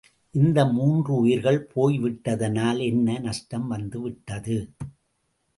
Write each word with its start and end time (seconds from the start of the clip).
இந்த 0.35 0.59
மூன்று 0.65 1.11
உயிர்கள் 1.15 1.67
போய்விட்டதனால் 1.73 2.79
என்ன 2.85 3.19
நஷ்டம் 3.19 3.67
வந்துவிட்டது? 3.67 4.57